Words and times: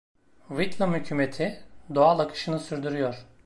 Whitlam 0.49 0.93
Hükümeti, 0.95 1.63
doğal 1.95 2.19
akışını 2.19 2.59
sürdürüyor. 2.59 3.15